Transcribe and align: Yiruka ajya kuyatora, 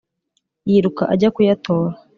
Yiruka 0.69 1.03
ajya 1.13 1.29
kuyatora, 1.35 1.93